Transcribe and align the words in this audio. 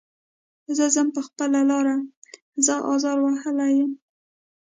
زه 0.75 0.85
ځم 0.95 1.07
په 1.15 1.21
خپله 1.27 1.59
لاره 1.69 1.95
زه 2.65 2.73
ازار 2.93 3.17
وهلی 3.21 3.71
یم. 3.77 3.91